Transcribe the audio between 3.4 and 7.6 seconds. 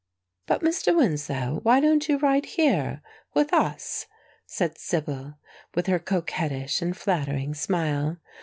us?" said Sibyl, with her coquettish and flattering